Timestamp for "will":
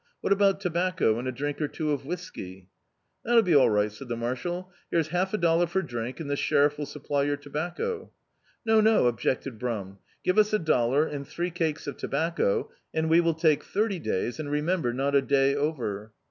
6.79-6.87, 13.21-13.35